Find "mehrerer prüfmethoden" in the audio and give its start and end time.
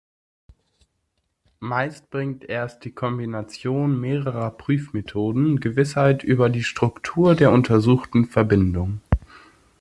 4.01-5.59